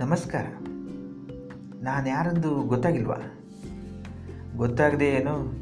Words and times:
ನಮಸ್ಕಾರ. 0.00 0.44
ನಾನು 1.82 2.08
ಯಾರೆಂದು 2.08 2.62
ಗೊತ್ತಾಗಿಲ್ವಾ? 2.62 3.14
ಗೊತ್ತಾಗದೆ 4.56 5.06
ಏನೋ 5.06 5.52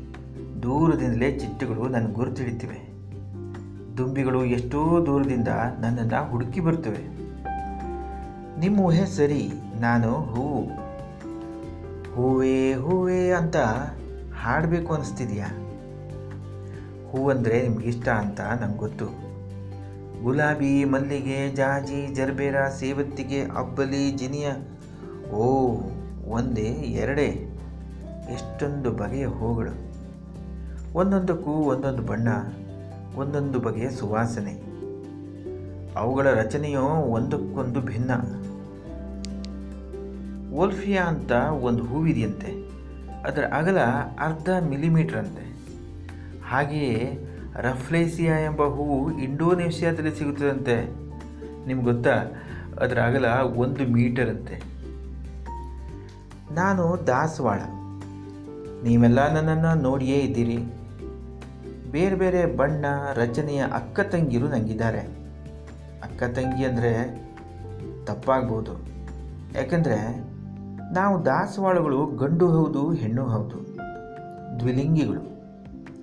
ದೂರದಿಂದಲೇ 0.63 1.39
ಚಿಟ್ಟುಗಳು 1.39 1.89
ನನ್ನ 1.89 2.13
ಗುರುತು 2.13 2.43
ಹಿಡಿತಿವೆ. 2.43 2.93
ದುಂಬಿಗಳು 3.97 4.45
ಎಷ್ಟೋ 4.45 5.07
ದೂರದಿಂದ 5.07 5.49
ನನ್ನನ್ನು 5.81 6.31
ಹುಡುಕಿ 6.31 6.61
ಬರ್ತವೆ 6.61 7.17
ನಿಮ್ಮ 8.61 8.81
ಊಹೆ 8.81 9.07
ಸರಿ, 9.07 9.53
ನಾನು 9.81 10.13
ಹೂವು 10.13 10.63
ಹೂವೇ 12.15 12.75
ಹೂವೇ 12.75 13.31
ಅಂತ 13.31 13.57
ಹಾಡಬೇಕು 14.43 14.95
ಅನಿಸ್ತಿದೆಯಾ? 14.95 15.47
ಹೂವಂದರೆ 17.11 17.69
ನಿಮಗಿಷ್ಟ 17.69 18.09
ಅಂತ 18.09 18.41
ನಂಗೆ 18.41 18.79
ಗೊತ್ತು. 18.79 19.36
ಗುಲಾಬಿ, 20.23 20.85
ಮಲ್ಲಿಗೆ, 20.85 21.53
ಜಾಜಿ, 21.53 22.15
ಜರ್ಬೇರ 22.15 22.69
ಸೇವತ್ತಿಗೆ 22.69 23.43
ಅಬ್ಬಲಿ, 23.43 24.11
ಜಿನಿಯ. 24.11 24.53
ಓ, 25.31 25.77
ಒಂದೇ, 26.29 26.69
ಎರಡೇ. 26.75 27.53
ಎಷ್ಟೊಂದು 28.33 28.91
ಬಗೆಯ 28.91 29.27
ಹೂಗಳು. 29.27 29.87
ಒಂದೊಂದಕ್ಕೂ 30.95 31.51
ಒಂದೊಂದು 31.51 32.03
ಬಣ್ಣ, 32.03 32.29
ಒಂದೊಂದು 33.17 33.61
ಬಗೆಯ 33.61 33.91
ಸುವಾಸನೆ. 33.91 34.67
ಅವುಗಳ 35.97 36.31
ರಚನೆಯು 36.31 36.83
ಒಂದಕ್ಕೊಂದು 36.83 37.81
ಭಿನ್ನ. 37.81 38.11
ಓಲ್ಫಿಯಾ 40.55 41.05
ಅಂತ 41.05 41.33
ಒಂದು 41.61 41.85
ಹೂವಿದೆಯಂತೆ. 41.85 42.67
ಅದರ 43.25 43.45
ಅಗಲ 43.53 43.79
ಅರ್ಧ 44.19 44.49
ಮಿಲಿಮೀಟರ್ 44.69 45.17
ಅಂತೆ 45.17 45.57
ಹಾಗೆಯೇ 46.51 47.19
ರಫ್ಲೇಸಿಯಾ 47.57 48.39
ಎಂಬ 48.39 48.67
ಹೂವು 48.67 49.19
ಇಂಡೋನೇಷ್ಯಾದಲ್ಲಿ 49.19 50.15
ಸಿಗುತ್ತದಂತೆ. 50.15 50.87
ನಿಮ್ಗೆ 51.67 51.85
ಗೊತ್ತಾ? 51.85 52.13
ಅದರ 52.81 52.99
ಅಗಲ 52.99 53.27
ಒಂದು 53.43 53.93
ಮೀಟರ್ 53.93 54.29
ಅಂತೆ. 54.29 54.63
ನಾನು 56.55 57.07
ದಾಸವಾಳ. 57.07 57.59
ನೀವೆಲ್ಲ 58.83 59.35
ನನ್ನನ್ನು 59.35 59.83
ನೋಡಿಯೇ 59.83 60.17
ಇದ್ದೀರಿ. 60.17 60.59
ಬೇರೆ 61.91 62.17
ಬೇರೆ 62.17 62.57
ಬಣ್ಣ, 62.57 62.85
ರಚನೆಯ 63.15 63.65
ಅಕ್ಕ 63.73 64.01
ತಂಗಿರು 64.01 64.49
ನನಗಿದ್ದಾರೆ 64.49 65.01
ಅಕ್ಕ 66.03 66.23
ತಂಗಿ 66.23 66.65
ಅಂದರೆ 66.65 67.27
ತಪ್ಪಾಗ್ಬೋದು. 68.05 68.73
ಯಾಕಂದರೆ 69.55 70.19
ನಾವು 70.95 71.25
ದಾಸವಾಳಗಳು 71.25 72.07
ಗಂಡು 72.07 72.51
ಹೌದು, 72.51 72.93
ಹೆಣ್ಣು 72.93 73.25
ಹೌದು. 73.25 73.77
ದ್ವಿಲಿಂಗಿಗಳು. 74.61 75.36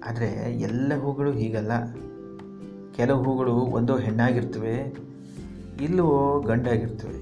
ಆದರೆ 0.07 0.59
ಎಲ್ಲ 0.59 0.93
ಹೂಗಳು 1.01 1.31
ಹೀಗಲ್ಲ. 1.31 1.71
ಕೆಲವು 2.95 3.23
ಹೂಗಳು 3.23 3.53
ಒಂದೋ 3.53 3.97
ಹೆಣ್ಣಾಗಿರ್ತವೆ, 3.97 4.75
ಇಲ್ಲವೋ 5.81 6.41
ಗಂಡಾಗಿರ್ತವೆ. 6.41 7.19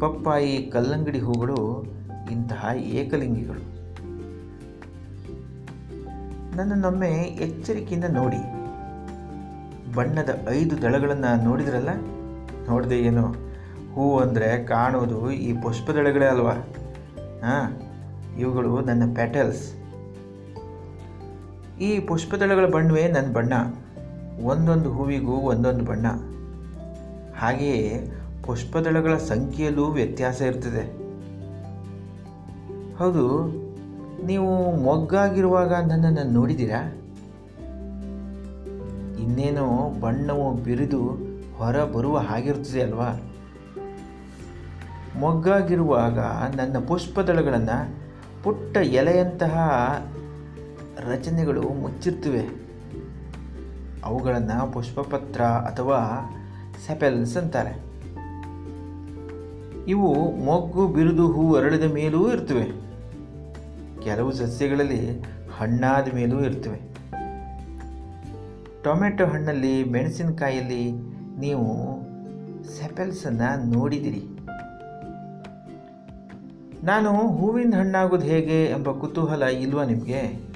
ಪಪ್ಪಾಯಿ, 0.00 0.70
ಕಲ್ಲಂಗಡಿ 0.72 1.18
ಹೂಗಳು 1.18 1.84
ಇಂತಹ 2.30 2.66
ಏಕಲಿಂಗಿಗಳು. 2.76 3.62
ನನ್ನನ್ನೊಮ್ಮೆ 6.56 7.10
ಎಚ್ಚರಿಕೆಯಿಂದ 7.40 8.04
ನೋಡಿ. 8.04 8.40
ಬಣ್ಣದ 9.94 10.46
ಐದು 10.48 10.82
ದಳಗಳನ್ನು 10.82 11.44
ನೋಡಿದ್ರಲ್ಲ? 11.44 11.88
ನೋಡಿದೆ 12.68 13.00
ಏನು? 13.00 13.26
ಹೂವು 13.94 14.18
ಅಂದರೆ 14.18 14.64
ಕಾಣೋದು 14.64 15.30
ಈ 15.30 15.60
ಪುಷ್ಪದಳಗಳೇ 15.60 16.26
ಅಲ್ವಾ? 16.26 16.52
ಹಾಂ, 17.42 17.68
ಇವುಗಳು 18.38 18.80
ನನ್ನ 18.80 19.14
ಪ್ಯಾಟಲ್ಸ್ 19.14 19.74
ಈ 21.80 22.00
ಪುಷ್ಪದಳಗಳ 22.00 22.66
ಬಣ್ಣವೇ 22.66 23.08
ನನ್ನ 23.08 23.32
ಬಣ್ಣ. 23.32 23.52
ಒಂದೊಂದು 24.42 24.92
ಹೂವಿಗೂ 24.92 25.32
ಒಂದೊಂದು 25.32 25.84
ಬಣ್ಣ. 25.84 26.06
ಹಾಗೆಯೇ 27.38 28.10
ಪುಷ್ಪದಳಗಳ 28.44 29.16
ಸಂಖ್ಯೆಯಲ್ಲೂ 29.16 29.84
ವ್ಯತ್ಯಾಸ 29.84 30.40
ಇರ್ತದೆ. 30.40 30.84
ಹೌದು, 32.96 33.24
ನೀವು 34.26 34.76
ಮೊಗ್ಗಾಗಿರುವಾಗ 34.76 35.72
ನನ್ನನ್ನು 35.72 36.32
ನೋಡಿದ್ದೀರಾ? 36.32 36.80
ಇನ್ನೇನೋ 39.20 39.94
ಬಣ್ಣವು 40.00 40.54
ಬಿರಿದು 40.54 41.02
ಹೊರ 41.56 41.84
ಬರುವ 41.84 42.18
ಹಾಗಿರ್ತದೆ 42.18 42.82
ಅಲ್ವಾ? 42.82 43.08
ಮೊಗ್ಗಾಗಿರುವಾಗ 45.18 46.18
ನನ್ನ 46.56 46.76
ಪುಷ್ಪದಳಗಳನ್ನು 46.88 47.78
ಪುಟ್ಟ 48.42 48.76
ಎಲೆಯಂತಹ 48.76 49.56
ರಚನೆಗಳು 51.00 51.62
ಮುಚ್ಚಿರ್ತವೆ. 51.62 52.70
ಅವುಗಳನ್ನು 54.04 54.72
ಪುಷ್ಪಪತ್ರ 54.72 55.42
ಅಥವಾ 55.42 56.30
ಸೆಪೆಲ್ಸ್ 56.86 57.36
ಅಂತಾರೆ. 57.36 57.90
ಇವು 59.88 60.30
ಮೊಗ್ಗು, 60.36 60.88
ಬಿರುದು, 60.88 61.32
ಹೂ 61.32 61.54
ಅರಳಿದ 61.54 61.92
ಮೇಲೂ 61.92 62.32
ಇರ್ತವೆ. 62.32 62.90
ಕೆಲವು 64.04 64.32
ಸಸ್ಯಗಳಲ್ಲಿ 64.32 65.20
ಹಣ್ಣಾದ 65.56 66.14
ಮೇಲೂ 66.14 66.40
ಇರ್ತವೆ. 66.40 66.90
ಟೊಮೆಟೊ 68.84 69.26
ಹಣ್ಣಲ್ಲಿ 69.26 69.84
ಮೆಣಸಿನಕಾಯಲ್ಲಿ 69.84 70.92
ನೀವು 71.38 71.66
ಸೆಪೆಲ್ಸನ್ನು 72.64 73.78
ನೋಡಿದಿರಿ. 73.78 74.24
ನಾನು 76.84 77.28
ಹೂವಿನ 77.28 77.74
ಹಣ್ಣಾಗೋದು 77.78 78.26
ಹೇಗೆ 78.26 78.64
ಎಂಬ 78.64 78.90
ಕುತೂಹಲ 78.90 79.42
ಇಲ್ವಾ 79.42 79.84
ನಿಮಗೆ? 79.84 80.49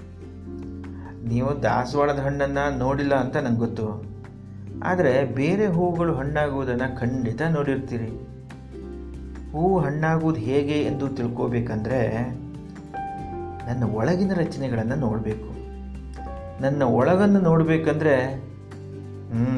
ನೀವು 1.28 1.62
ದಾಸವಾಳದ 1.62 2.18
ಹಣ್ಣನ್ನು 2.18 2.78
ನೋಡಿಲ್ಲ 2.78 3.14
ಅಂತ 3.14 3.36
ನಂಗೆ 3.36 3.58
ಗೊತ್ತು. 3.58 3.86
ಆದರೆ 4.84 5.34
ಬೇರೆ 5.34 5.66
ಹೂವುಗಳು 5.66 6.14
ಹಣ್ಣಾಗುವುದನ್ನು 6.14 7.00
ಖಂಡಿತ 7.00 7.42
ನೋಡಿರ್ತೀರಿ. 7.50 8.10
ಹೂವು 9.52 9.78
ಹಣ್ಣಾಗುವುದು 9.78 10.40
ಹೇಗೆ 10.40 10.76
ಎಂದು 10.82 11.08
ತಿಳ್ಕೋಬೇಕಂದ್ರೆ 11.08 12.00
ನನ್ನ 13.66 13.84
ಒಳಗಿನ 13.84 14.32
ರಚನೆಗಳನ್ನು 14.34 14.94
ನೋಡಬೇಕು. 14.94 15.50
ನನ್ನ 16.62 16.82
ಒಳಗನ್ನು 16.82 17.40
ನೋಡಬೇಕಂದ್ರೆ 17.40 18.16
ಹ್ಞೂ 19.30 19.54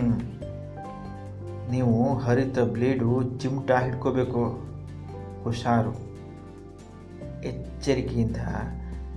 ನೀವು 1.71 2.19
ಹರಿತ 2.19 2.59
ಬ್ಲೇಡು 2.59 3.23
ಚಿಮಟ 3.39 3.71
ಹಿಡ್ಕೋಬೇಕು, 3.73 4.43
ಹುಷಾರು. 5.45 5.93
ಎಚ್ಚರಿಕೆಯಿಂದ 7.43 8.37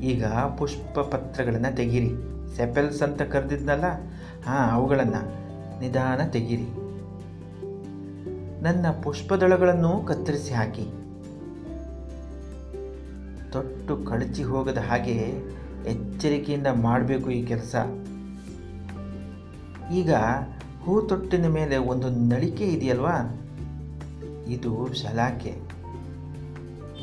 ಈಗ 0.02 0.26
ಪುಷ್ಪ 0.58 1.00
ಪತ್ರಗಳನ್ನು 1.00 1.76
ತೆಗೀರಿ. 1.76 2.39
ಸೆಪೆಲ್ಸ್ 2.56 3.02
ಅಂತ 3.02 3.22
ಕರೆದಿದ್ನಲ್ಲ? 3.22 3.84
ಹಾಂ, 4.46 4.72
ಅವುಗಳನ್ನು 4.72 5.50
ನಿಧಾನ 5.80 6.20
ತೆಗೀರಿ. 6.30 6.90
ನನ್ನ 8.64 8.86
ಪುಷ್ಪದಳಗಳನ್ನು 9.04 10.06
ಕತ್ತರಿಸಿ 10.08 10.54
ಹಾಕಿ. 10.54 10.86
ತೊಟ್ಟು 13.52 13.98
ಕಳಚಿ 13.98 14.44
ಹೋಗದ 14.44 14.78
ಹಾಗೆ 14.78 15.16
ಎಚ್ಚರಿಕೆಯಿಂದ 15.86 16.68
ಮಾಡಬೇಕು 16.68 17.32
ಈ 17.32 17.46
ಕೆಲಸ. 17.46 17.76
ಈಗ 19.94 20.14
ಹೂ 20.84 21.02
ತೊಟ್ಟಿನ 21.02 21.48
ಮೇಲೆ 21.48 21.78
ಒಂದು 21.78 22.10
ನಳಿಕೆ 22.10 22.64
ಇದೆಯಲ್ವಾ? 22.64 23.42
ಇದು 24.48 24.94
ಶಲಾಕೆ. 24.94 25.56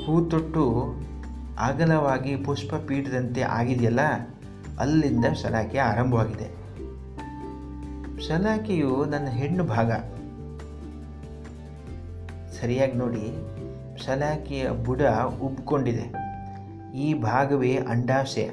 ಹೂ 0.07 0.25
ತೊಟ್ಟು 0.25 0.95
ಅಗಲವಾಗಿ 1.59 2.37
ಪುಷ್ಪ 2.37 2.75
ಪೀಠದಂತೆ 2.75 3.41
ಆಗಿದೆಯಲ್ಲ? 3.41 4.01
ಅಲ್ಲಿಂದ 4.79 5.25
ಸಲಾಕೆ 5.25 5.79
ಆರಂಭವಾಗಿದೆ. 5.79 6.67
ಶಲಾಕೆಯು 8.21 9.05
ನನ್ನ 9.05 9.27
ಹೆಣ್ಣು 9.27 9.65
ಭಾಗ. 9.65 9.91
ಸರಿಯಾಗಿ 12.61 12.93
ನೋಡಿ 12.93 13.33
ಸಲಾಕೆಯ 14.05 14.71
ಬುಡ 14.71 15.03
ಉಬ್ಕೊಂಡಿದೆ. 15.43 16.27
ಈ 16.95 17.15
ಭಾಗವೇ 17.15 17.77
ಅಂಡಾಶಯ. 17.77 18.51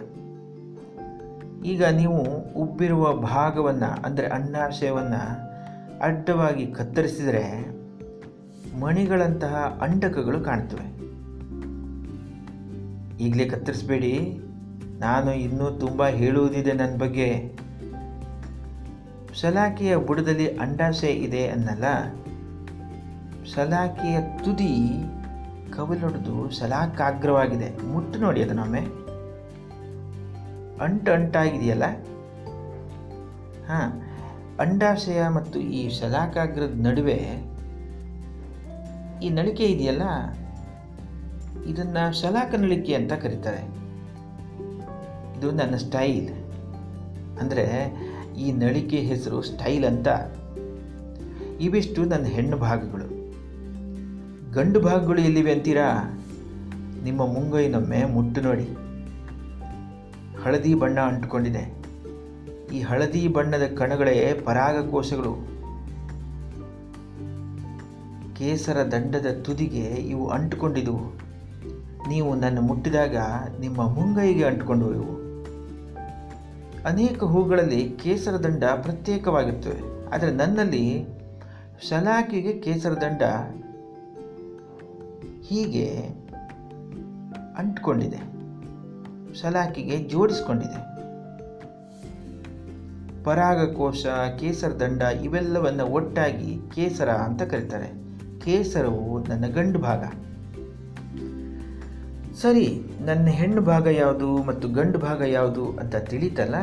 ಈಗ 1.66 1.84
ನೀವು 1.86 2.22
ಉಬ್ಬಿರುವ 2.62 3.14
ಭಾಗವನ್ನು, 3.14 4.06
ಅಂದರೆ 4.06 4.28
ಅಂಡಾಶಯವನ್ನು 4.28 5.54
ಅಡ್ಡವಾಗಿ 6.00 6.66
ಕತ್ತರಿಸಿದರೆ 6.68 7.74
ಮಣಿಗಳಂತಹ 8.80 9.80
ಅಂಡಕಗಳು 9.82 10.40
ಕಾಣ್ತವೆ 10.42 10.88
ಈಗಲೇ 13.24 13.46
ಕತ್ತರಿಸಬೇಡಿ. 13.46 14.40
ನಾನು 15.04 15.34
ಇನ್ನೂ 15.34 15.72
ತುಂಬ 15.72 16.08
ಹೇಳುವುದಿದೆ 16.08 16.74
ನನ್ನ 16.74 16.98
ಬಗ್ಗೆ. 16.98 17.52
ಶಲಾಕೆಯ 19.34 19.96
ಬುಡದಲ್ಲಿ 19.96 20.58
ಅಂಡಾಶಯ 20.58 21.12
ಇದೆ 21.12 21.48
ಅನ್ನಲ್ಲ. 21.48 21.84
ಸಲಾಕಿಯ 23.46 24.18
ತುದಿ 24.44 25.04
ಕವಲೊಡೆದು 25.74 26.52
ಸಲಾಕಾಗ್ರವಾಗಿದೆ. 26.52 27.84
ಮುಟ್ಟು 27.84 28.20
ನೋಡಿ 28.20 28.44
ಅದನ್ನೊಮ್ಮೆ. 28.44 28.80
ಅಂಟು 30.84 31.12
ಅಂಟಾಗಿದೆಯಲ್ಲ? 31.12 31.84
ಹಾಂ 33.68 34.02
ಅಂಡಾಶಯ 34.60 35.28
ಮತ್ತು 35.28 35.60
ಈ 35.60 35.90
ಶಲಾಕಾಗ್ರದ 35.90 36.86
ನಡುವೆ 36.86 37.20
ಈ 39.24 39.30
ನಳಿಕೆ 39.30 39.64
ಇದೆಯಲ್ಲ? 39.64 40.02
ಇದನ್ನು 41.66 42.22
ಶಲಾಕ 42.22 42.56
ನಳಿಕೆ 42.56 42.94
ಅಂತ 42.94 43.14
ಕರೀತಾರೆ. 43.14 43.83
ಇದು 45.44 45.52
ನನ್ನ 45.52 45.76
ಸ್ಟೈಲ್. 45.76 46.30
ಅಂದರೆ 47.40 47.64
ಈ 48.38 48.52
ನಳಿಕೆ 48.52 48.98
ಹೆಸರು 48.98 49.42
ಸ್ಟೈಲ್ 49.42 49.86
ಅಂತ. 49.86 50.08
ಇವಿಷ್ಟು 51.62 52.06
ನನ್ನ 52.06 52.26
ಹೆಣ್ಣು 52.26 52.58
ಭಾಗಗಳು. 52.58 53.08
ಗಂಡು 54.54 54.80
ಭಾಗಗಳು 54.80 55.22
ಎಲ್ಲಿವೆ 55.22 55.52
ಅಂತೀರಾ? 55.52 56.20
ನಿಮ್ಮ 57.04 57.26
ಮುಂಗೈನೊಮ್ಮೆ 57.26 58.06
ಮುಟ್ಟು 58.06 58.42
ನೋಡಿ. 58.42 58.70
ಹಳದಿ 60.44 60.76
ಬಣ್ಣ 60.76 61.00
ಅಂಟುಕೊಂಡಿದೆ. 61.00 61.76
ಈ 62.74 62.82
ಹಳದಿ 62.82 63.28
ಬಣ್ಣದ 63.28 63.64
ಕಣಗಳೇ 63.78 64.42
ಪರಾಗಕೋಶಗಳು. 64.46 65.48
ಕೇಸರ 68.36 68.78
ದಂಡದ 68.92 69.42
ತುದಿಗೆ 69.44 69.86
ಇವು 69.86 70.28
ಅಂಟುಕೊಂಡಿದ್ದವು 70.28 71.24
ನೀವು 72.10 72.36
ನನ್ನ 72.36 72.60
ಮುಟ್ಟಿದಾಗ 72.60 73.16
ನಿಮ್ಮ 73.60 73.88
ಮುಂಗೈಗೆ 73.88 74.44
ಅಂಟ್ಕೊಂಡು 74.44 74.94
ಇವು. 74.94 75.23
ಅನೇಕ 76.86 77.24
ಹೂಗಳಲ್ಲಿ 77.24 77.90
ಕೇಸರ 78.04 78.36
ದಂಡ 78.36 78.64
ಪ್ರತ್ಯೇಕವಾಗಿರುತ್ತವೆ 78.64 80.10
ಆದರೆ 80.14 80.32
ನನ್ನಲ್ಲಿ 80.32 81.06
ಶಲಾಕಿಗೆ 81.90 82.54
ಕೇಸರ 82.54 82.94
ದಂಡ 82.94 83.22
ಹೀಗೆ 85.42 86.02
ಅಂಟ್ಕೊಂಡಿದೆ. 87.58 88.18
ಶಲಾಕಿಗೆ 89.36 89.98
ಜೋಡಿಸ್ಕೊಂಡಿದೆ. 89.98 90.94
ಪರಾಗಕೋಶ, 93.24 94.06
ಕೇಸರ 94.40 94.72
ದಂಡ 94.72 95.02
ಇವೆಲ್ಲವನ್ನು 95.02 95.86
ಒಟ್ಟಾಗಿ 95.86 96.60
ಕೇಸರ 96.76 97.10
ಅಂತ 97.10 97.42
ಕರೀತಾರೆ. 97.42 97.88
ಕೇಸರವು 98.40 99.20
ನನ್ನ 99.20 99.46
ಗಂಡು 99.48 99.80
ಭಾಗ. 99.80 100.04
ಸರಿ, 102.42 102.82
ನನ್ನ 103.02 103.28
ಹೆಣ್ಣು 103.28 103.62
ಭಾಗ 103.62 103.88
ಯಾವುದು 103.88 104.44
ಮತ್ತು 104.44 104.68
ಗಂಡು 104.68 105.00
ಭಾಗ 105.00 105.22
ಯಾವುದು 105.22 105.78
ಅಂತ 105.80 105.96
ತಿಳಿತಲ್ಲ? 105.96 106.56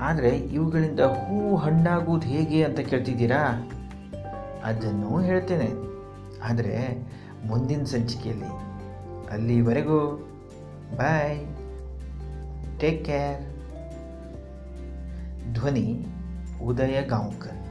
ಆದರೆ 0.00 0.28
ಇವುಗಳಿಂದ 0.28 1.00
ಹೂ 1.00 1.56
ಹಣ್ಣಾಗುವುದು 1.56 2.26
ಹೇಗೆ 2.26 2.64
ಅಂತ 2.64 2.80
ಕೇಳ್ತಿದ್ದೀರಾ? 2.80 3.70
ಅದನ್ನು 4.64 5.20
ಹೇಳ್ತೇನೆ. 5.20 5.70
ಆದರೆ 6.42 7.02
ಮುಂದಿನ 7.46 7.84
ಸಂಚಿಕೆಯಲ್ಲಿ. 7.84 8.46
ಅಲ್ಲಿವರೆಗೂ, 9.32 10.28
ಬಾಯ್. 10.96 11.46
ಟೇಕ್ 12.80 13.04
ಕೇರ್ 13.04 13.46
ಧ್ವನಿ 15.54 16.06
ಉದಯ 16.64 17.02
ಗಾಂವ್ಕರ್ 17.08 17.69